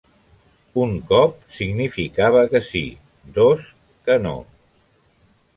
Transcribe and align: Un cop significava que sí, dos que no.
Un 0.85 0.93
cop 1.11 1.35
significava 1.57 2.43
que 2.55 2.63
sí, 2.71 2.83
dos 3.39 3.69
que 4.09 4.21
no. 4.25 4.37